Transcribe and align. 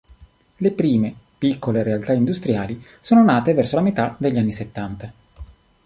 Le 0.55 0.71
prime 0.71 1.13
piccole 1.37 1.83
realtà 1.83 2.13
industriali 2.13 2.83
sono 3.01 3.23
nate 3.23 3.53
verso 3.53 3.75
la 3.75 3.83
metà 3.83 4.15
degli 4.17 4.39
anni 4.39 4.51
settanta. 4.51 5.13